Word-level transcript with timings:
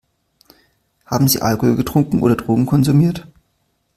Haben 1.05 1.27
Sie 1.27 1.43
Alkohol 1.43 1.75
getrunken 1.75 2.23
oder 2.23 2.35
Drogen 2.35 2.65
konsumiert? 2.65 3.27